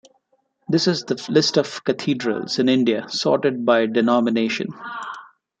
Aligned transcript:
This 0.67 0.87
is 0.87 1.03
the 1.03 1.23
list 1.29 1.57
of 1.57 1.83
cathedrals 1.83 2.57
in 2.57 2.67
India 2.69 3.07
sorted 3.07 3.67
by 3.67 3.85
denomination. 3.85 4.73